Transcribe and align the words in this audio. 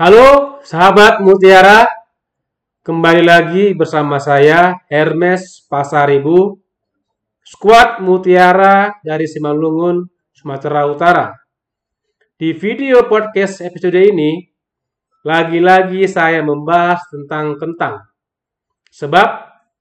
Halo 0.00 0.56
sahabat 0.64 1.20
Mutiara, 1.20 1.84
kembali 2.80 3.20
lagi 3.20 3.76
bersama 3.76 4.16
saya 4.16 4.80
Hermes 4.88 5.68
Pasaribu, 5.68 6.56
skuad 7.44 8.00
Mutiara 8.00 8.96
dari 9.04 9.28
Simalungun, 9.28 10.08
Sumatera 10.32 10.88
Utara. 10.88 11.36
Di 12.32 12.56
video 12.56 13.04
podcast 13.12 13.60
episode 13.60 14.00
ini, 14.00 14.40
lagi-lagi 15.20 16.08
saya 16.08 16.40
membahas 16.40 17.04
tentang 17.12 17.60
kentang. 17.60 18.00
Sebab 18.88 19.28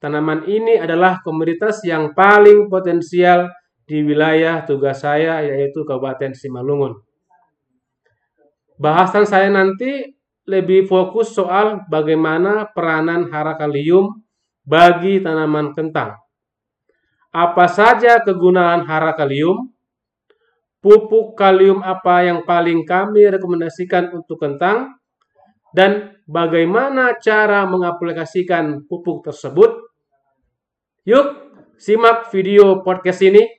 tanaman 0.03 0.43
ini 0.51 0.83
adalah 0.83 1.23
komoditas 1.23 1.79
yang 1.87 2.11
paling 2.11 2.67
potensial 2.67 3.47
di 3.87 4.03
wilayah 4.03 4.67
tugas 4.67 4.99
saya 4.99 5.39
yaitu 5.47 5.87
Kabupaten 5.87 6.35
Simalungun. 6.35 7.07
Bahasan 8.79 9.27
saya 9.27 9.51
nanti 9.51 10.07
lebih 10.49 10.89
fokus 10.89 11.37
soal 11.37 11.85
bagaimana 11.85 12.65
peranan 12.73 13.29
hara 13.29 13.53
kalium 13.53 14.17
bagi 14.65 15.21
tanaman 15.21 15.77
kentang. 15.77 16.17
Apa 17.29 17.69
saja 17.69 18.17
kegunaan 18.25 18.89
hara 18.89 19.13
kalium? 19.13 19.69
Pupuk 20.81 21.37
kalium 21.37 21.85
apa 21.85 22.25
yang 22.25 22.41
paling 22.41 22.81
kami 22.87 23.29
rekomendasikan 23.29 24.09
untuk 24.15 24.41
kentang? 24.41 24.97
Dan 25.69 26.17
bagaimana 26.25 27.13
cara 27.21 27.69
mengaplikasikan 27.69 28.89
pupuk 28.89 29.21
tersebut? 29.21 29.69
Yuk, 31.05 31.27
simak 31.77 32.33
video 32.33 32.81
podcast 32.81 33.21
ini. 33.21 33.58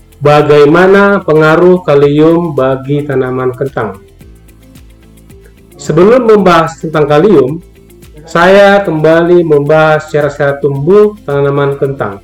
bagaimana 0.21 1.25
pengaruh 1.25 1.81
kalium 1.81 2.53
bagi 2.53 3.01
tanaman 3.01 3.51
kentang. 3.57 3.99
Sebelum 5.81 6.29
membahas 6.29 6.77
tentang 6.77 7.09
kalium, 7.09 7.57
saya 8.29 8.85
kembali 8.85 9.41
membahas 9.41 10.13
cara-cara 10.13 10.61
tumbuh 10.61 11.17
tanaman 11.25 11.73
kentang. 11.81 12.21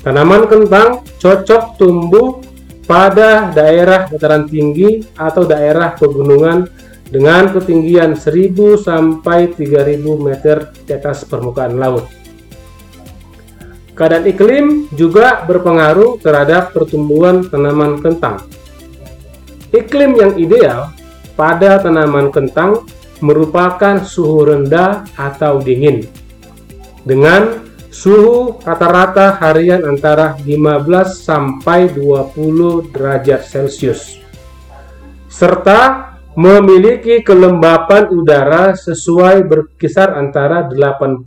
Tanaman 0.00 0.46
kentang 0.46 1.02
cocok 1.18 1.76
tumbuh 1.76 2.38
pada 2.86 3.50
daerah 3.50 4.06
dataran 4.08 4.46
tinggi 4.46 5.04
atau 5.18 5.44
daerah 5.44 5.92
pegunungan 5.98 6.70
dengan 7.10 7.50
ketinggian 7.50 8.14
1000 8.14 8.78
sampai 8.78 9.50
3000 9.52 9.98
meter 10.22 10.70
di 10.86 10.92
atas 10.94 11.26
permukaan 11.26 11.74
laut. 11.74 12.19
Keadaan 14.00 14.24
iklim 14.32 14.88
juga 14.96 15.44
berpengaruh 15.44 16.24
terhadap 16.24 16.72
pertumbuhan 16.72 17.44
tanaman 17.44 18.00
kentang. 18.00 18.40
Iklim 19.76 20.16
yang 20.16 20.32
ideal 20.40 20.88
pada 21.36 21.76
tanaman 21.84 22.32
kentang 22.32 22.88
merupakan 23.20 24.00
suhu 24.00 24.48
rendah 24.48 25.04
atau 25.20 25.60
dingin 25.60 26.08
dengan 27.04 27.60
suhu 27.92 28.56
rata-rata 28.64 29.36
harian 29.36 29.84
antara 29.84 30.32
15 30.40 31.20
sampai 31.20 31.92
20 31.92 32.96
derajat 32.96 33.44
Celcius 33.44 34.16
serta 35.28 36.09
memiliki 36.38 37.26
kelembapan 37.26 38.06
udara 38.14 38.78
sesuai 38.78 39.42
berkisar 39.46 40.14
antara 40.14 40.66
80 40.70 41.26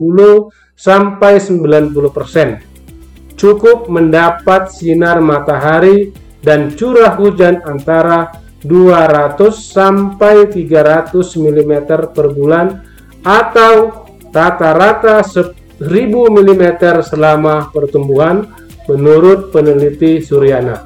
sampai 0.77 1.43
90%. 1.43 3.35
Cukup 3.35 3.91
mendapat 3.91 4.71
sinar 4.71 5.19
matahari 5.19 6.15
dan 6.39 6.71
curah 6.71 7.19
hujan 7.19 7.59
antara 7.67 8.31
200 8.63 9.51
sampai 9.51 10.47
300 10.47 11.11
mm 11.35 11.73
per 12.15 12.27
bulan 12.31 12.79
atau 13.27 14.07
rata-rata 14.31 15.19
1000 15.19 15.83
mm 16.15 16.63
selama 17.03 17.67
pertumbuhan 17.75 18.47
menurut 18.87 19.51
peneliti 19.51 20.23
Suryana. 20.23 20.83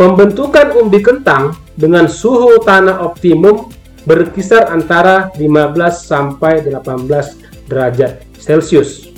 Pembentukan 0.00 0.80
umbi 0.80 1.04
kentang 1.04 1.52
dengan 1.80 2.04
suhu 2.04 2.60
tanah 2.60 3.00
optimum 3.00 3.72
berkisar 4.04 4.68
antara 4.68 5.32
15 5.40 5.80
sampai 5.96 6.60
18 6.60 7.08
derajat 7.72 8.20
Celcius. 8.36 9.08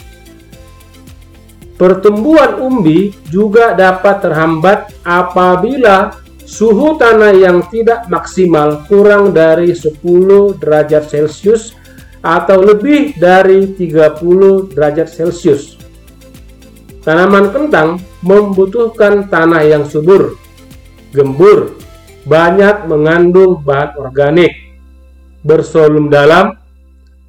Pertumbuhan 1.75 2.63
umbi 2.63 3.11
juga 3.27 3.75
dapat 3.75 4.23
terhambat 4.23 4.95
apabila 5.03 6.15
suhu 6.47 6.95
tanah 6.95 7.35
yang 7.35 7.67
tidak 7.75 8.07
maksimal 8.07 8.87
kurang 8.87 9.35
dari 9.35 9.75
10 9.75 9.99
derajat 10.63 11.11
Celcius 11.11 11.75
atau 12.23 12.63
lebih 12.63 13.19
dari 13.19 13.75
30 13.75 14.71
derajat 14.71 15.11
Celcius. 15.11 15.75
Tanaman 17.03 17.51
kentang 17.51 17.99
membutuhkan 18.23 19.27
tanah 19.27 19.67
yang 19.67 19.83
subur 19.83 20.39
gembur, 21.13 21.77
banyak 22.23 22.87
mengandung 22.87 23.59
bahan 23.63 23.99
organik, 23.99 24.53
bersolum 25.43 26.07
dalam, 26.07 26.55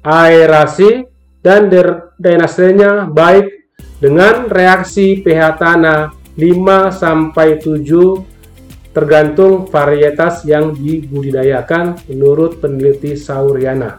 aerasi, 0.06 1.06
dan 1.44 1.68
drainasenya 1.68 3.10
baik 3.10 3.68
dengan 4.00 4.48
reaksi 4.48 5.20
pH 5.20 5.60
tanah 5.60 6.12
5 6.34 6.90
sampai 6.94 7.60
7 7.60 8.94
tergantung 8.94 9.66
varietas 9.66 10.46
yang 10.46 10.70
dibudidayakan 10.72 11.98
menurut 12.06 12.62
peneliti 12.62 13.18
Sauriana. 13.18 13.98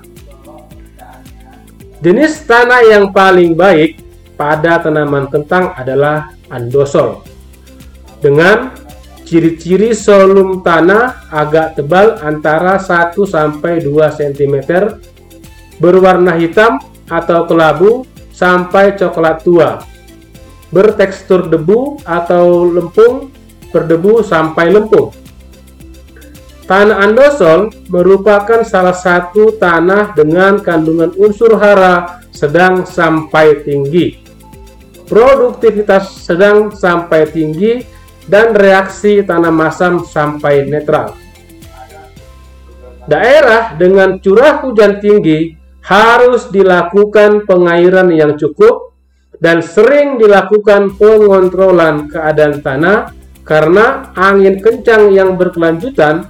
Jenis 2.00 2.48
tanah 2.48 2.82
yang 2.88 3.12
paling 3.12 3.54
baik 3.58 4.00
pada 4.40 4.80
tanaman 4.80 5.28
kentang 5.28 5.76
adalah 5.76 6.32
andosol 6.52 7.24
dengan 8.24 8.72
Ciri-ciri 9.26 9.98
solum 9.98 10.62
tanah 10.62 11.34
agak 11.34 11.82
tebal 11.82 12.22
antara 12.22 12.78
1 12.78 13.18
sampai 13.26 13.82
2 13.82 13.90
cm, 14.22 14.56
berwarna 15.82 16.38
hitam 16.38 16.78
atau 17.10 17.50
kelabu 17.50 18.06
sampai 18.30 18.94
coklat 18.94 19.42
tua, 19.42 19.82
bertekstur 20.70 21.50
debu 21.50 22.06
atau 22.06 22.70
lempung, 22.70 23.34
berdebu 23.74 24.22
sampai 24.22 24.70
lempung. 24.70 25.10
Tanah 26.70 27.02
andosol 27.06 27.74
merupakan 27.90 28.62
salah 28.62 28.94
satu 28.94 29.58
tanah 29.58 30.14
dengan 30.14 30.62
kandungan 30.62 31.14
unsur 31.18 31.58
hara 31.58 32.22
sedang 32.30 32.86
sampai 32.86 33.66
tinggi. 33.66 34.22
Produktivitas 35.06 36.14
sedang 36.26 36.74
sampai 36.74 37.30
tinggi 37.30 37.95
dan 38.26 38.58
reaksi 38.58 39.22
tanah 39.22 39.54
masam 39.54 40.02
sampai 40.02 40.66
netral. 40.66 41.14
Daerah 43.06 43.78
dengan 43.78 44.18
curah 44.18 44.66
hujan 44.66 44.98
tinggi 44.98 45.54
harus 45.86 46.50
dilakukan 46.50 47.46
pengairan 47.46 48.10
yang 48.10 48.34
cukup 48.34 48.98
dan 49.38 49.62
sering 49.62 50.18
dilakukan 50.18 50.98
pengontrolan 50.98 52.10
keadaan 52.10 52.66
tanah 52.66 53.14
karena 53.46 54.10
angin 54.18 54.58
kencang 54.58 55.14
yang 55.14 55.38
berkelanjutan 55.38 56.26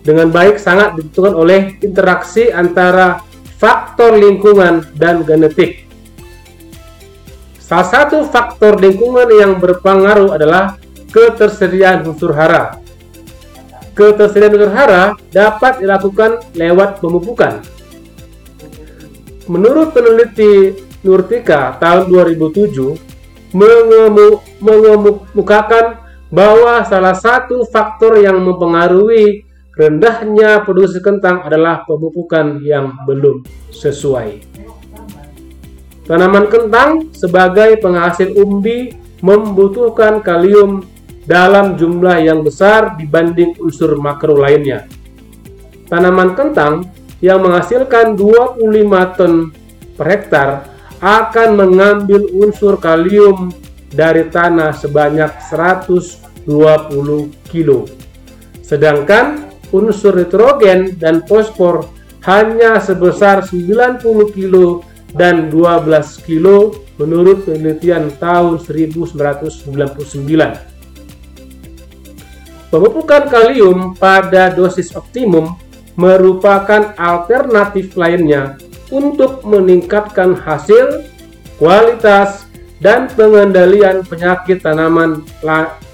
dengan 0.07 0.31
baik 0.31 0.63
sangat 0.63 0.95
ditentukan 0.95 1.35
oleh 1.35 1.75
interaksi 1.83 2.55
antara 2.55 3.19
faktor 3.59 4.15
lingkungan 4.15 4.87
dan 4.95 5.27
genetik. 5.27 5.91
Salah 7.59 7.89
satu 7.89 8.23
faktor 8.31 8.79
lingkungan 8.79 9.27
yang 9.33 9.59
berpengaruh 9.59 10.39
adalah 10.39 10.79
ketersediaan 11.11 12.07
unsur 12.07 12.35
hara 12.35 12.82
ketersediaan 13.93 14.57
unsur 14.57 14.73
hara 14.73 15.17
dapat 15.31 15.85
dilakukan 15.85 16.41
lewat 16.57 17.01
pemupukan. 17.01 17.61
Menurut 19.51 19.93
peneliti 19.93 20.77
Nurtika 21.03 21.77
tahun 21.83 22.07
2007 22.09 23.53
mengemu, 23.53 24.39
mengemukakan 24.63 25.99
bahwa 26.33 26.81
salah 26.89 27.13
satu 27.13 27.67
faktor 27.69 28.23
yang 28.23 28.41
mempengaruhi 28.41 29.45
rendahnya 29.77 30.65
produksi 30.65 31.03
kentang 31.05 31.45
adalah 31.45 31.85
pemupukan 31.85 32.63
yang 32.65 32.97
belum 33.05 33.45
sesuai. 33.75 34.41
Tanaman 36.09 36.51
kentang 36.51 37.13
sebagai 37.15 37.79
penghasil 37.79 38.35
umbi 38.35 38.95
membutuhkan 39.23 40.19
kalium 40.21 40.83
dalam 41.23 41.79
jumlah 41.79 42.19
yang 42.23 42.43
besar 42.43 42.99
dibanding 42.99 43.55
unsur 43.63 43.95
makro 43.99 44.35
lainnya. 44.35 44.87
Tanaman 45.87 46.35
kentang 46.35 46.91
yang 47.23 47.45
menghasilkan 47.45 48.19
25 48.19 49.19
ton 49.19 49.55
per 49.95 50.07
hektar 50.11 50.49
akan 50.99 51.49
mengambil 51.59 52.27
unsur 52.35 52.79
kalium 52.79 53.55
dari 53.93 54.27
tanah 54.27 54.75
sebanyak 54.75 55.31
120 55.51 56.47
kilo. 57.51 57.87
Sedangkan 58.65 59.53
unsur 59.71 60.17
nitrogen 60.17 60.97
dan 60.97 61.23
fosfor 61.29 61.87
hanya 62.25 62.79
sebesar 62.79 63.45
90 63.45 64.33
kilo 64.33 64.87
dan 65.13 65.53
12 65.53 66.25
kilo 66.25 66.73
menurut 66.97 67.45
penelitian 67.45 68.09
tahun 68.17 68.63
1999. 68.63 70.72
Pemupukan 72.73 73.29
kalium 73.29 73.93
pada 73.93 74.49
dosis 74.49 74.97
optimum 74.97 75.61
merupakan 75.93 76.97
alternatif 76.97 77.93
lainnya 78.01 78.57
untuk 78.89 79.45
meningkatkan 79.45 80.33
hasil, 80.33 81.05
kualitas, 81.61 82.49
dan 82.81 83.13
pengendalian 83.13 84.01
penyakit 84.09 84.65
tanaman 84.65 85.21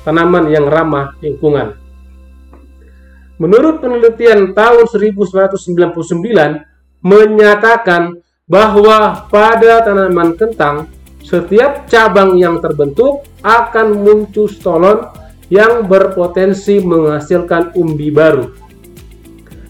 tanaman 0.07 0.45
yang 0.55 0.71
ramah 0.71 1.19
lingkungan. 1.19 1.75
Menurut 3.43 3.83
penelitian 3.83 4.55
tahun 4.55 4.87
1999 4.87 5.99
menyatakan 7.03 8.23
bahwa 8.47 9.27
pada 9.27 9.83
tanaman 9.83 10.39
kentang 10.39 10.87
setiap 11.27 11.91
cabang 11.91 12.39
yang 12.39 12.63
terbentuk 12.63 13.27
akan 13.43 13.99
muncul 13.99 14.47
stolon 14.47 15.28
yang 15.49 15.89
berpotensi 15.89 16.81
menghasilkan 16.81 17.73
umbi 17.77 18.13
baru. 18.13 18.53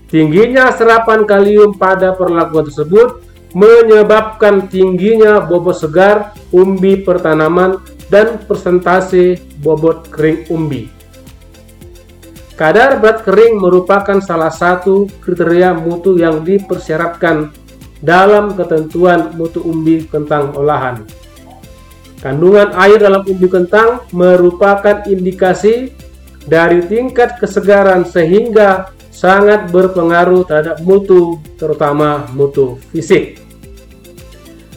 Tingginya 0.08 0.72
serapan 0.72 1.28
kalium 1.28 1.76
pada 1.76 2.16
perlakuan 2.16 2.66
tersebut 2.66 3.20
menyebabkan 3.52 4.68
tingginya 4.68 5.40
bobot 5.40 5.76
segar 5.76 6.32
umbi 6.52 7.00
pertanaman 7.00 7.80
dan 8.08 8.40
persentase 8.44 9.36
bobot 9.60 10.08
kering 10.08 10.48
umbi. 10.48 10.88
Kadar 12.58 12.98
berat 12.98 13.22
kering 13.22 13.62
merupakan 13.62 14.18
salah 14.18 14.50
satu 14.50 15.06
kriteria 15.22 15.78
mutu 15.78 16.18
yang 16.18 16.42
dipersyaratkan 16.42 17.54
dalam 18.02 18.58
ketentuan 18.58 19.30
mutu 19.38 19.62
umbi 19.62 20.02
kentang 20.10 20.50
olahan. 20.58 21.06
Kandungan 22.18 22.74
air 22.74 22.98
dalam 22.98 23.22
umbi 23.22 23.46
kentang 23.46 24.02
merupakan 24.10 25.06
indikasi 25.06 25.94
dari 26.50 26.82
tingkat 26.82 27.38
kesegaran 27.38 28.02
sehingga 28.02 28.90
sangat 29.14 29.70
berpengaruh 29.70 30.42
terhadap 30.42 30.82
mutu, 30.82 31.38
terutama 31.54 32.26
mutu 32.34 32.78
fisik. 32.90 33.38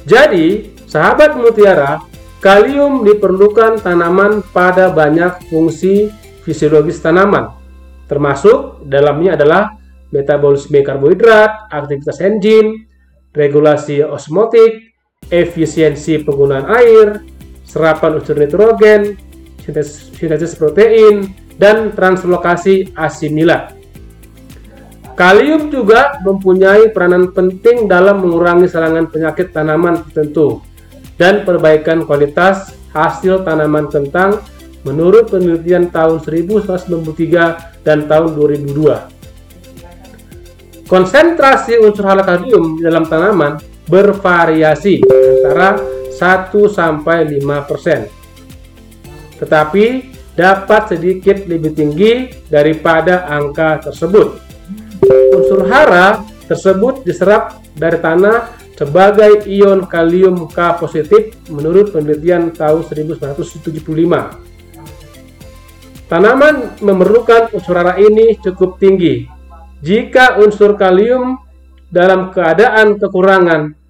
Jadi, 0.06 0.74
sahabat 0.86 1.38
mutiara, 1.38 2.02
kalium 2.42 3.06
diperlukan 3.06 3.82
tanaman 3.82 4.42
pada 4.50 4.90
banyak 4.90 5.46
fungsi 5.50 6.10
fisiologis 6.42 7.02
tanaman, 7.02 7.54
termasuk 8.10 8.86
dalamnya 8.86 9.38
adalah 9.38 9.78
metabolisme 10.10 10.82
karbohidrat, 10.82 11.70
aktivitas 11.70 12.18
enzim, 12.22 12.86
regulasi 13.32 14.04
osmotik, 14.04 14.91
efisiensi 15.32 16.20
penggunaan 16.22 16.68
air, 16.68 17.24
serapan 17.64 18.20
unsur 18.20 18.36
nitrogen, 18.36 19.16
sintesis, 19.64 20.60
protein, 20.60 21.32
dan 21.56 21.96
translokasi 21.96 22.92
asimilat. 23.00 23.80
Kalium 25.16 25.72
juga 25.72 26.20
mempunyai 26.26 26.92
peranan 26.92 27.32
penting 27.32 27.88
dalam 27.88 28.20
mengurangi 28.26 28.68
serangan 28.68 29.08
penyakit 29.08 29.54
tanaman 29.54 30.02
tertentu 30.08 30.62
dan 31.16 31.46
perbaikan 31.46 32.04
kualitas 32.10 32.74
hasil 32.92 33.46
tanaman 33.46 33.88
kentang 33.88 34.42
menurut 34.82 35.30
penelitian 35.30 35.94
tahun 35.94 36.26
1993 36.26 37.86
dan 37.86 38.10
tahun 38.10 38.34
2002. 38.34 40.90
Konsentrasi 40.90 41.78
unsur 41.80 42.04
hara 42.10 42.26
kalium 42.26 42.82
dalam 42.82 43.06
tanaman 43.06 43.62
bervariasi 43.90 45.02
antara 45.06 45.82
1 46.14 46.54
sampai 46.70 47.26
5%. 47.40 49.40
Tetapi 49.42 49.86
dapat 50.38 50.96
sedikit 50.96 51.50
lebih 51.50 51.74
tinggi 51.74 52.30
daripada 52.48 53.26
angka 53.26 53.90
tersebut. 53.90 54.38
Unsur 55.34 55.66
hara 55.66 56.22
tersebut 56.46 57.02
diserap 57.02 57.58
dari 57.74 57.98
tanah 57.98 58.62
sebagai 58.82 59.46
ion 59.46 59.86
kalium 59.86 60.50
K 60.50 60.82
positif 60.82 61.38
menurut 61.54 61.94
penelitian 61.94 62.50
tahun 62.50 62.82
1975. 62.86 63.78
Tanaman 66.10 66.82
memerlukan 66.82 67.54
unsur 67.54 67.78
hara 67.78 68.02
ini 68.02 68.34
cukup 68.42 68.82
tinggi. 68.82 69.30
Jika 69.86 70.42
unsur 70.42 70.74
kalium 70.76 71.38
dalam 71.92 72.32
keadaan 72.32 72.98
kekurangan 72.98 73.82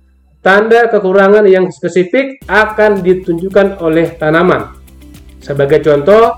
Tanda 0.42 0.90
kekurangan 0.90 1.46
yang 1.46 1.70
spesifik 1.70 2.42
akan 2.50 3.06
ditunjukkan 3.06 3.78
oleh 3.78 4.18
tanaman. 4.18 4.74
Sebagai 5.38 5.86
contoh, 5.86 6.34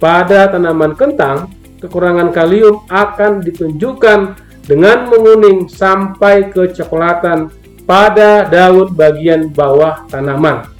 pada 0.00 0.48
tanaman 0.48 0.96
kentang, 0.96 1.52
kekurangan 1.76 2.32
kalium 2.32 2.88
akan 2.88 3.44
ditunjukkan 3.44 4.40
dengan 4.64 5.12
menguning 5.12 5.68
sampai 5.68 6.48
kecoklatan 6.48 7.52
pada 7.84 8.48
daun 8.48 8.96
bagian 8.96 9.52
bawah 9.52 10.08
tanaman, 10.08 10.72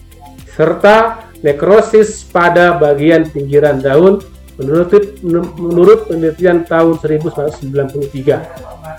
serta 0.56 1.28
nekrosis 1.44 2.24
pada 2.24 2.80
bagian 2.80 3.28
pinggiran 3.28 3.84
daun 3.84 4.24
menurut, 4.56 5.20
menurut 5.60 6.08
penelitian 6.08 6.64
tahun 6.64 6.96
1993. 7.04 8.96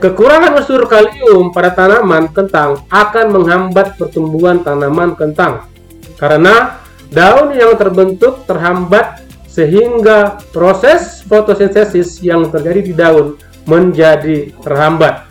Kekurangan 0.00 0.58
unsur 0.58 0.84
kalium 0.90 1.54
pada 1.54 1.72
tanaman 1.72 2.28
kentang 2.30 2.82
akan 2.90 3.26
menghambat 3.30 3.94
pertumbuhan 3.94 4.60
tanaman 4.60 5.14
kentang 5.14 5.70
karena 6.18 6.82
daun 7.14 7.54
yang 7.54 7.78
terbentuk 7.78 8.42
terhambat 8.44 9.22
sehingga 9.48 10.42
proses 10.50 11.22
fotosintesis 11.24 12.18
yang 12.20 12.50
terjadi 12.50 12.80
di 12.82 12.94
daun 12.94 13.38
menjadi 13.70 14.50
terhambat. 14.60 15.30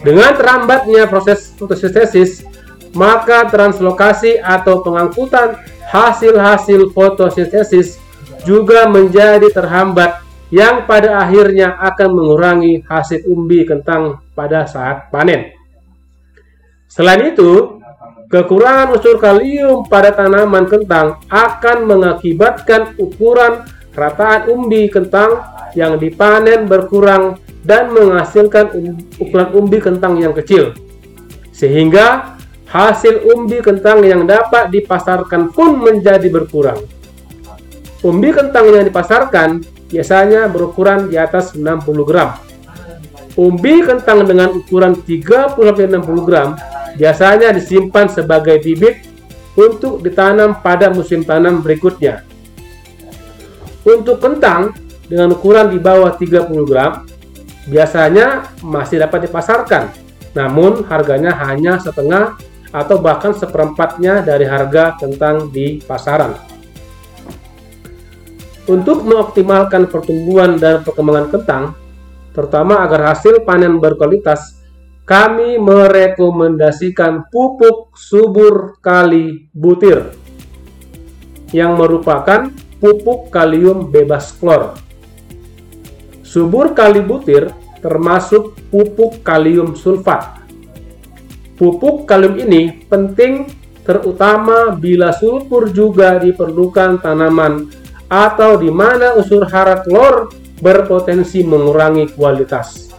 Dengan 0.00 0.32
terhambatnya 0.34 1.04
proses 1.04 1.52
fotosintesis, 1.54 2.48
maka 2.96 3.44
translokasi 3.52 4.40
atau 4.40 4.80
pengangkutan 4.80 5.60
hasil-hasil 5.92 6.96
fotosintesis 6.96 8.00
juga 8.48 8.88
menjadi 8.88 9.46
terhambat 9.52 10.25
yang 10.54 10.86
pada 10.86 11.18
akhirnya 11.26 11.74
akan 11.74 12.08
mengurangi 12.14 12.86
hasil 12.86 13.26
umbi 13.26 13.66
kentang 13.66 14.22
pada 14.32 14.62
saat 14.66 15.10
panen. 15.10 15.50
Selain 16.86 17.26
itu, 17.26 17.82
kekurangan 18.30 18.94
unsur 18.94 19.18
kalium 19.18 19.84
pada 19.90 20.14
tanaman 20.14 20.70
kentang 20.70 21.18
akan 21.26 21.78
mengakibatkan 21.84 22.94
ukuran 22.96 23.66
rataan 23.96 24.46
umbi 24.52 24.86
kentang 24.86 25.42
yang 25.74 25.98
dipanen 25.98 26.70
berkurang 26.70 27.42
dan 27.66 27.90
menghasilkan 27.90 28.70
um, 28.78 28.94
ukuran 29.18 29.48
umbi 29.50 29.78
kentang 29.82 30.14
yang 30.22 30.30
kecil. 30.30 30.70
Sehingga 31.50 32.38
hasil 32.70 33.26
umbi 33.34 33.58
kentang 33.64 34.06
yang 34.06 34.22
dapat 34.28 34.70
dipasarkan 34.70 35.50
pun 35.50 35.82
menjadi 35.82 36.30
berkurang. 36.30 36.78
Umbi 38.06 38.30
kentang 38.30 38.70
yang 38.70 38.86
dipasarkan 38.86 39.75
biasanya 39.90 40.50
berukuran 40.50 41.10
di 41.10 41.16
atas 41.18 41.54
60 41.54 42.08
gram. 42.08 42.36
Umbi 43.36 43.84
kentang 43.84 44.24
dengan 44.24 44.56
ukuran 44.56 44.96
30-60 45.04 46.28
gram 46.28 46.56
biasanya 46.96 47.52
disimpan 47.52 48.08
sebagai 48.08 48.56
bibit 48.64 49.04
untuk 49.56 50.00
ditanam 50.00 50.56
pada 50.64 50.88
musim 50.88 51.20
tanam 51.20 51.60
berikutnya. 51.60 52.24
Untuk 53.84 54.18
kentang 54.18 54.72
dengan 55.06 55.36
ukuran 55.36 55.70
di 55.70 55.78
bawah 55.78 56.16
30 56.16 56.48
gram 56.64 57.06
biasanya 57.68 58.56
masih 58.64 59.04
dapat 59.04 59.28
dipasarkan, 59.28 59.92
namun 60.32 60.82
harganya 60.88 61.36
hanya 61.46 61.78
setengah 61.78 62.34
atau 62.74 62.98
bahkan 62.98 63.32
seperempatnya 63.32 64.24
dari 64.24 64.44
harga 64.44 64.98
kentang 64.98 65.48
di 65.52 65.80
pasaran. 65.84 66.55
Untuk 68.66 69.06
mengoptimalkan 69.06 69.86
pertumbuhan 69.86 70.58
dan 70.58 70.82
perkembangan 70.82 71.26
kentang, 71.30 71.64
terutama 72.34 72.82
agar 72.82 73.14
hasil 73.14 73.46
panen 73.46 73.78
berkualitas, 73.78 74.58
kami 75.06 75.54
merekomendasikan 75.62 77.30
pupuk 77.30 77.94
subur 77.94 78.74
kali 78.82 79.46
butir 79.54 80.10
yang 81.54 81.78
merupakan 81.78 82.50
pupuk 82.82 83.30
kalium 83.30 83.86
bebas 83.86 84.34
klor. 84.34 84.74
Subur 86.26 86.74
kali 86.74 87.06
butir 87.06 87.54
termasuk 87.78 88.58
pupuk 88.66 89.22
kalium 89.22 89.78
sulfat. 89.78 90.42
Pupuk 91.54 92.02
kalium 92.02 92.34
ini 92.42 92.82
penting 92.90 93.46
terutama 93.86 94.74
bila 94.74 95.14
sulfur 95.14 95.70
juga 95.70 96.18
diperlukan 96.18 96.98
tanaman 96.98 97.85
atau 98.06 98.58
di 98.58 98.70
mana 98.70 99.18
unsur 99.18 99.46
hara 99.50 99.82
klor 99.82 100.30
berpotensi 100.62 101.42
mengurangi 101.42 102.10
kualitas. 102.14 102.90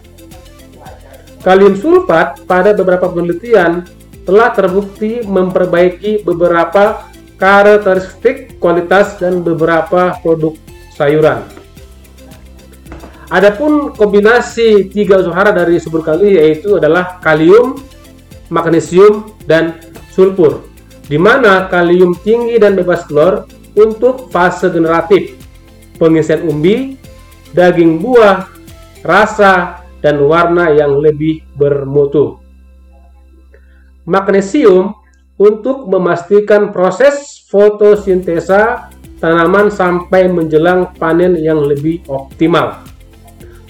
Kalium 1.42 1.80
sulfat 1.80 2.44
pada 2.44 2.76
beberapa 2.76 3.08
penelitian 3.08 3.88
telah 4.28 4.52
terbukti 4.52 5.24
memperbaiki 5.24 6.28
beberapa 6.28 7.08
karakteristik 7.40 8.60
kualitas 8.60 9.16
dan 9.16 9.40
beberapa 9.40 10.20
produk 10.20 10.60
sayuran. 10.92 11.48
Adapun 13.28 13.92
kombinasi 13.96 14.88
tiga 14.92 15.20
unsur 15.20 15.36
hara 15.36 15.52
dari 15.52 15.80
subur 15.80 16.04
kali 16.04 16.40
yaitu 16.40 16.80
adalah 16.80 17.20
kalium, 17.24 17.80
magnesium, 18.48 19.36
dan 19.44 19.76
sulfur, 20.12 20.64
di 21.12 21.20
mana 21.20 21.68
kalium 21.68 22.16
tinggi 22.24 22.56
dan 22.56 22.76
bebas 22.76 23.04
klor 23.08 23.48
untuk 23.78 24.34
fase 24.34 24.74
generatif, 24.74 25.38
pengisian 26.02 26.50
umbi, 26.50 26.98
daging 27.54 28.02
buah, 28.02 28.50
rasa, 29.06 29.86
dan 30.02 30.18
warna 30.26 30.74
yang 30.74 30.98
lebih 30.98 31.46
bermutu. 31.54 32.42
Magnesium 34.08 34.98
untuk 35.38 35.86
memastikan 35.86 36.74
proses 36.74 37.46
fotosintesa 37.50 38.90
tanaman 39.22 39.70
sampai 39.70 40.30
menjelang 40.30 40.94
panen 40.98 41.38
yang 41.38 41.62
lebih 41.62 42.06
optimal. 42.10 42.82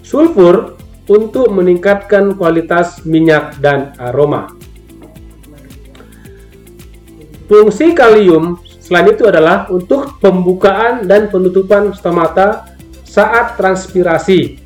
Sulfur 0.03 0.79
untuk 1.07 1.51
meningkatkan 1.51 2.35
kualitas 2.35 3.03
minyak 3.07 3.59
dan 3.63 3.95
aroma. 3.99 4.51
Fungsi 7.47 7.95
kalium 7.95 8.59
Selain 8.87 9.11
itu 9.11 9.27
adalah 9.27 9.67
untuk 9.67 10.15
pembukaan 10.23 11.03
dan 11.03 11.27
penutupan 11.27 11.91
stomata 11.91 12.71
saat 13.03 13.59
transpirasi, 13.59 14.63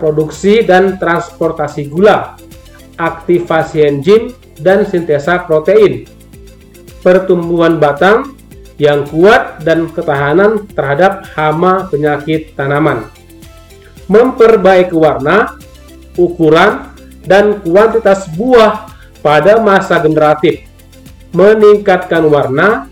produksi 0.00 0.64
dan 0.64 0.96
transportasi 0.96 1.92
gula, 1.92 2.40
aktivasi 2.96 3.84
enzim 3.84 4.32
dan 4.56 4.88
sintesa 4.88 5.44
protein, 5.44 6.08
pertumbuhan 7.04 7.76
batang 7.76 8.32
yang 8.80 9.04
kuat 9.04 9.60
dan 9.60 9.84
ketahanan 9.92 10.64
terhadap 10.72 11.28
hama 11.36 11.92
penyakit 11.92 12.56
tanaman, 12.56 13.04
memperbaiki 14.08 14.96
warna, 14.96 15.60
ukuran, 16.16 16.88
dan 17.20 17.60
kuantitas 17.60 18.32
buah 18.32 18.88
pada 19.20 19.60
masa 19.60 20.00
generatif, 20.00 20.64
meningkatkan 21.36 22.24
warna, 22.32 22.88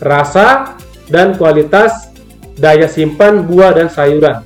rasa, 0.00 0.78
dan 1.08 1.36
kualitas 1.36 2.14
daya 2.56 2.86
simpan 2.86 3.44
buah 3.44 3.74
dan 3.74 3.88
sayuran. 3.90 4.44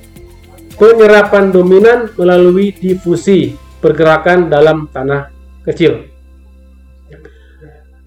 Penyerapan 0.79 1.51
dominan 1.51 2.07
melalui 2.15 2.71
difusi 2.71 3.55
pergerakan 3.83 4.47
dalam 4.47 4.87
tanah 4.87 5.27
kecil. 5.67 6.07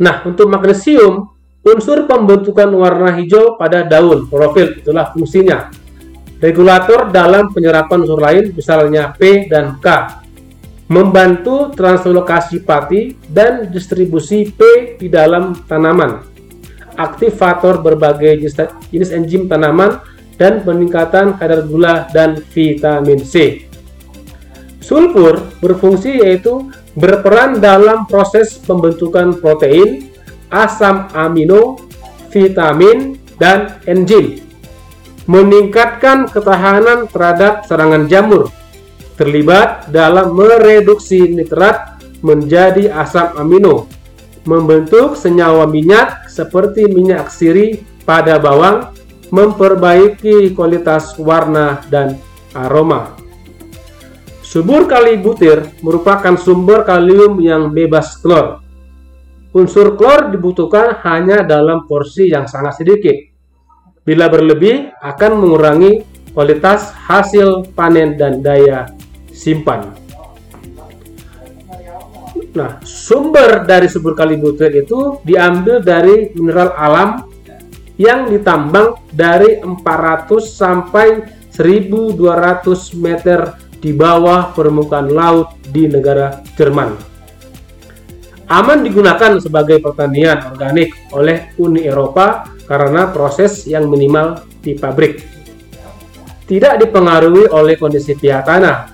Nah, 0.01 0.25
untuk 0.25 0.49
magnesium, 0.49 1.29
unsur 1.63 2.09
pembentukan 2.09 2.67
warna 2.73 3.13
hijau 3.13 3.61
pada 3.61 3.85
daun, 3.85 4.25
profil, 4.27 4.81
itulah 4.81 5.13
fungsinya. 5.13 5.69
Regulator 6.41 7.13
dalam 7.13 7.53
penyerapan 7.53 8.03
unsur 8.03 8.19
lain, 8.19 8.51
misalnya 8.57 9.15
P 9.15 9.47
dan 9.47 9.79
K, 9.79 9.87
membantu 10.91 11.71
translokasi 11.77 12.65
pati 12.65 13.15
dan 13.29 13.69
distribusi 13.69 14.49
P 14.49 14.61
di 14.97 15.07
dalam 15.13 15.55
tanaman 15.69 16.32
aktivator 16.97 17.81
berbagai 17.81 18.43
jenis 18.91 19.11
enzim 19.11 19.49
tanaman, 19.51 20.01
dan 20.41 20.65
peningkatan 20.67 21.39
kadar 21.39 21.63
gula 21.69 22.09
dan 22.11 22.41
vitamin 22.51 23.21
C. 23.23 23.69
Sulfur 24.83 25.39
berfungsi 25.63 26.19
yaitu 26.19 26.67
berperan 26.99 27.63
dalam 27.63 28.05
proses 28.11 28.59
pembentukan 28.59 29.39
protein, 29.39 30.11
asam 30.51 31.07
amino, 31.15 31.79
vitamin, 32.35 33.17
dan 33.39 33.79
enzim. 33.87 34.43
Meningkatkan 35.31 36.27
ketahanan 36.27 37.07
terhadap 37.07 37.63
serangan 37.71 38.11
jamur. 38.11 38.51
Terlibat 39.15 39.95
dalam 39.95 40.35
mereduksi 40.35 41.31
nitrat 41.31 42.03
menjadi 42.27 42.91
asam 42.91 43.31
amino 43.39 43.87
membentuk 44.45 45.15
senyawa 45.15 45.67
minyak 45.69 46.27
seperti 46.27 46.91
minyak 46.91 47.31
siri 47.31 47.83
pada 48.03 48.39
bawang, 48.43 48.91
memperbaiki 49.33 50.53
kualitas 50.53 51.17
warna 51.17 51.81
dan 51.89 52.19
aroma. 52.53 53.17
Subur 54.45 54.85
kali 54.85 55.17
butir 55.17 55.65
merupakan 55.81 56.37
sumber 56.37 56.85
kalium 56.85 57.41
yang 57.41 57.73
bebas 57.73 58.21
klor. 58.21 58.61
Unsur 59.57 59.97
klor 59.97 60.29
dibutuhkan 60.29 61.01
hanya 61.09 61.41
dalam 61.41 61.89
porsi 61.89 62.29
yang 62.29 62.45
sangat 62.45 62.85
sedikit. 62.85 63.17
Bila 64.05 64.29
berlebih 64.29 64.93
akan 65.01 65.41
mengurangi 65.41 66.05
kualitas 66.37 66.93
hasil 66.93 67.73
panen 67.73 68.21
dan 68.21 68.45
daya 68.45 68.93
simpan. 69.33 70.02
Nah, 72.53 72.85
sumber 72.85 73.65
dari 73.65 73.89
subur 73.89 74.13
kalibutir 74.13 74.69
itu 74.77 75.25
diambil 75.25 75.81
dari 75.81 76.29
mineral 76.37 76.77
alam 76.77 77.25
yang 77.97 78.29
ditambang 78.29 79.09
dari 79.09 79.61
400 79.65 80.29
sampai 80.45 81.25
1200 81.49 82.93
meter 83.01 83.57
di 83.81 83.97
bawah 83.97 84.53
permukaan 84.53 85.09
laut 85.09 85.57
di 85.73 85.89
negara 85.89 86.45
Jerman. 86.55 87.13
Aman 88.53 88.85
digunakan 88.85 89.41
sebagai 89.41 89.81
pertanian 89.81 90.53
organik 90.53 90.93
oleh 91.17 91.57
Uni 91.57 91.89
Eropa 91.89 92.45
karena 92.69 93.09
proses 93.09 93.65
yang 93.65 93.89
minimal 93.89 94.45
di 94.61 94.77
pabrik. 94.77 95.25
Tidak 96.45 96.77
dipengaruhi 96.77 97.49
oleh 97.49 97.81
kondisi 97.81 98.13
pihak 98.13 98.45
tanah, 98.45 98.93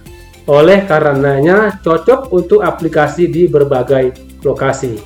oleh 0.48 0.88
karenanya 0.88 1.78
cocok 1.84 2.32
untuk 2.32 2.64
aplikasi 2.64 3.28
di 3.28 3.44
berbagai 3.46 4.16
lokasi. 4.40 4.96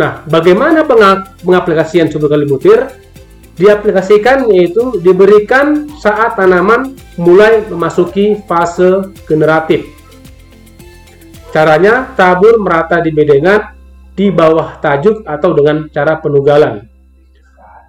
Nah, 0.00 0.24
bagaimana 0.28 0.84
pengaplikasian 0.84 2.08
sumber 2.08 2.32
kali 2.32 2.48
butir? 2.48 3.06
diaplikasikan 3.56 4.52
yaitu 4.52 5.00
diberikan 5.00 5.88
saat 5.96 6.36
tanaman 6.36 6.92
mulai 7.16 7.64
memasuki 7.66 8.44
fase 8.44 9.10
generatif. 9.24 9.88
Caranya 11.50 12.12
tabur 12.12 12.60
merata 12.60 13.00
di 13.00 13.08
bedengan 13.08 13.72
di 14.12 14.28
bawah 14.28 14.76
tajuk 14.84 15.24
atau 15.24 15.56
dengan 15.56 15.88
cara 15.88 16.20
penugalan. 16.20 16.84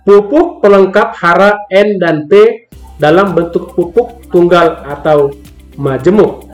Pupuk 0.07 0.63
pelengkap 0.63 1.19
hara 1.19 1.67
N 1.67 1.99
dan 1.99 2.31
P 2.31 2.63
dalam 2.95 3.35
bentuk 3.35 3.75
pupuk 3.75 4.23
tunggal 4.31 4.87
atau 4.87 5.35
majemuk. 5.77 6.49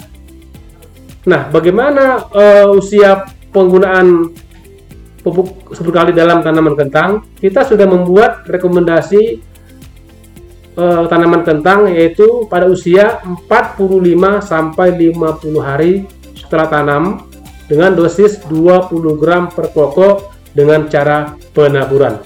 Nah, 1.23 1.47
bagaimana 1.47 2.27
uh, 2.29 2.75
usia 2.75 3.23
penggunaan 3.55 4.35
pupuk 5.23 5.71
kali 5.71 6.11
dalam 6.11 6.43
tanaman 6.43 6.75
kentang, 6.75 7.23
kita 7.39 7.63
sudah 7.63 7.87
membuat 7.87 8.43
rekomendasi 8.43 9.39
uh, 10.75 11.07
tanaman 11.07 11.47
kentang 11.47 11.87
yaitu 11.87 12.43
pada 12.51 12.67
usia 12.67 13.23
45 13.23 14.43
sampai 14.43 14.87
50 15.15 15.63
hari 15.63 16.03
setelah 16.35 16.67
tanam 16.67 17.03
dengan 17.71 17.95
dosis 17.95 18.43
20 18.51 18.91
gram 19.15 19.47
per 19.47 19.71
pokok 19.71 20.35
dengan 20.51 20.91
cara 20.91 21.39
penaburan. 21.55 22.19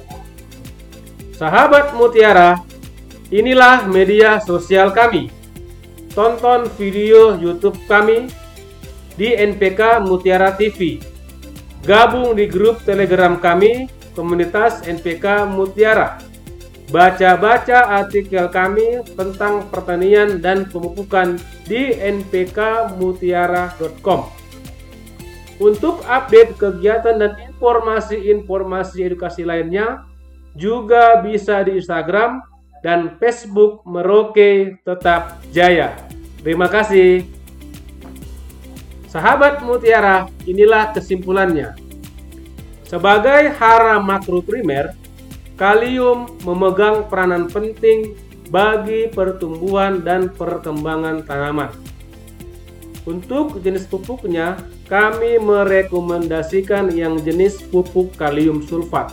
Sahabat 1.37 1.93
Mutiara, 1.93 2.57
inilah 3.29 3.85
media 3.85 4.41
sosial 4.41 4.89
kami. 4.89 5.36
Tonton 6.17 6.65
video 6.81 7.37
YouTube 7.37 7.77
kami 7.85 8.25
di 9.13 9.37
NPK 9.37 10.01
Mutiara 10.01 10.57
TV 10.57 10.97
Gabung 11.87 12.35
di 12.35 12.51
grup 12.51 12.83
Telegram 12.83 13.39
kami, 13.39 13.87
komunitas 14.11 14.83
NPK 14.83 15.47
Mutiara. 15.47 16.19
Baca-baca 16.91 18.03
artikel 18.03 18.51
kami 18.51 19.07
tentang 19.15 19.71
pertanian 19.71 20.43
dan 20.43 20.67
pemupukan 20.67 21.39
di 21.63 21.95
npkmutiara.com. 21.95 24.21
Untuk 25.63 26.03
update 26.03 26.59
kegiatan 26.59 27.23
dan 27.23 27.39
informasi-informasi 27.55 29.07
edukasi 29.07 29.47
lainnya, 29.47 30.03
juga 30.59 31.23
bisa 31.23 31.63
di 31.63 31.79
Instagram 31.79 32.43
dan 32.83 33.15
Facebook 33.15 33.87
Merauke 33.87 34.75
Tetap 34.83 35.39
Jaya. 35.55 36.06
Terima 36.41 36.69
kasih. 36.69 37.25
Sahabat 39.07 39.63
Mutiara, 39.63 40.29
inilah 40.43 40.91
kesimpulannya. 40.93 41.73
Sebagai 42.87 43.51
hara 43.55 43.99
makro 43.99 44.39
primer, 44.39 44.95
kalium 45.57 46.29
memegang 46.45 47.09
peranan 47.09 47.49
penting 47.49 48.15
bagi 48.47 49.11
pertumbuhan 49.11 49.99
dan 49.99 50.31
perkembangan 50.31 51.25
tanaman. 51.27 51.71
Untuk 53.07 53.63
jenis 53.63 53.87
pupuknya, 53.87 54.59
kami 54.87 55.39
merekomendasikan 55.39 56.91
yang 56.95 57.19
jenis 57.23 57.59
pupuk 57.67 58.15
kalium 58.15 58.63
sulfat. 58.63 59.11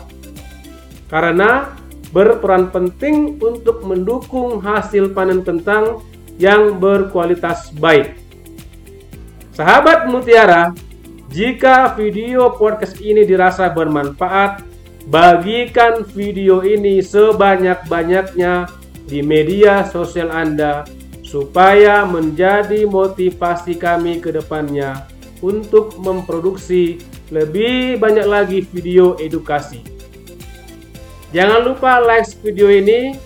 Karena 1.11 1.75
berperan 2.14 2.71
penting 2.71 3.38
untuk 3.43 3.83
mendukung 3.83 4.62
hasil 4.62 5.11
panen 5.14 5.43
kentang 5.43 6.02
yang 6.41 6.79
berkualitas 6.79 7.71
baik. 7.79 8.19
Sahabat 9.55 10.11
Mutiara, 10.11 10.75
jika 11.31 11.95
video 11.95 12.50
podcast 12.55 12.99
ini 12.99 13.23
dirasa 13.23 13.71
bermanfaat, 13.71 14.67
bagikan 15.07 16.03
video 16.03 16.66
ini 16.66 16.99
sebanyak-banyaknya 16.99 18.66
di 19.07 19.20
media 19.23 19.87
sosial 19.87 20.33
Anda 20.33 20.83
supaya 21.23 22.07
menjadi 22.07 22.87
motivasi 22.87 23.79
kami 23.79 24.23
ke 24.23 24.31
depannya 24.31 25.07
untuk 25.42 25.99
memproduksi 25.99 27.03
lebih 27.35 27.99
banyak 27.99 28.27
lagi 28.27 28.59
video 28.62 29.18
edukasi. 29.18 29.83
Jangan 31.35 31.66
lupa 31.66 31.99
like 31.99 32.31
video 32.47 32.70
ini, 32.70 33.18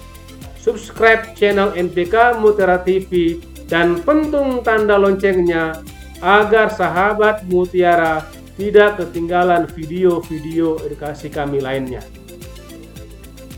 subscribe 0.69 1.33
channel 1.33 1.73
NPK 1.73 2.37
Mutiara 2.45 2.85
TV, 2.85 3.41
dan 3.65 4.05
pentung 4.05 4.61
tanda 4.61 5.01
loncengnya 5.01 5.81
agar 6.21 6.69
sahabat 6.69 7.49
Mutiara 7.49 8.29
tidak 8.61 9.01
ketinggalan 9.01 9.65
video-video 9.73 10.77
edukasi 10.85 11.33
kami 11.33 11.65
lainnya. 11.65 12.05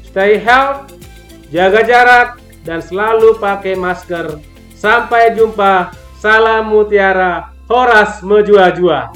Stay 0.06 0.38
healthy, 0.38 1.02
jaga 1.50 1.82
jarak, 1.82 2.28
dan 2.62 2.78
selalu 2.78 3.34
pakai 3.42 3.74
masker. 3.74 4.38
Sampai 4.78 5.34
jumpa. 5.34 5.90
Salam 6.20 6.68
Mutiara, 6.68 7.48
Horas 7.64 8.20
Mejua-jua. 8.20 9.08